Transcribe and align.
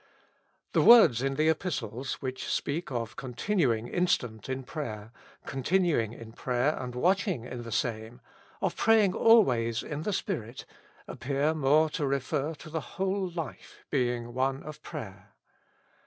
The 0.71 0.81
words 0.81 1.21
in 1.21 1.35
the 1.35 1.47
Epistles, 1.47 2.13
which 2.23 2.47
speak 2.51 2.89
of 2.91 3.15
continuing 3.15 3.87
instant 3.87 4.49
in 4.49 4.63
prayer, 4.63 5.11
continuing 5.45 6.11
in 6.11 6.31
prayer 6.31 6.75
and 6.75 6.95
watching 6.95 7.45
in 7.45 7.61
the 7.61 7.71
same, 7.71 8.19
of 8.63 8.75
praying 8.75 9.13
always 9.13 9.83
in 9.83 10.01
the 10.01 10.11
Spirit, 10.11 10.65
appear 11.07 11.53
more 11.53 11.87
to 11.91 12.07
refer 12.07 12.55
to 12.55 12.71
the 12.71 12.81
whole 12.97 13.29
life 13.29 13.85
being 13.91 14.33
one 14.33 14.63
of 14.63 14.81
prayer. 14.81 15.33